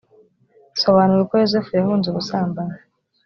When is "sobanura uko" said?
0.81-1.33